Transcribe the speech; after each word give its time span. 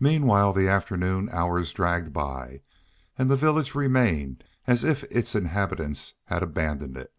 Meanwhile 0.00 0.54
the 0.54 0.66
afternoon 0.68 1.28
hours 1.30 1.70
dragged 1.72 2.12
by 2.12 2.62
and 3.16 3.30
the 3.30 3.36
village 3.36 3.76
remained 3.76 4.42
as 4.66 4.82
if 4.82 5.04
its 5.04 5.36
inhabitants 5.36 6.14
had 6.24 6.42
abandoned 6.42 6.96
it. 6.96 7.12